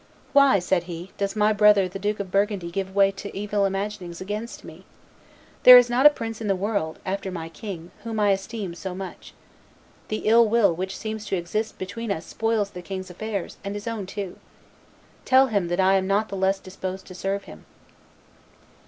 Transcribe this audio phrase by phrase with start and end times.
[0.33, 4.19] Why," said he, "does my brother the Duke of Burgundy give way to evil imaginings
[4.19, 4.83] against me?
[5.61, 8.95] There is not a prince in the world, after my king, whom I esteem so
[8.95, 9.35] much.
[10.07, 13.85] The ill will which seems to exist between us spoils the king's affairs and his
[13.87, 14.37] own too.
[15.17, 17.67] But tell him that I am not the less disposed to serve him."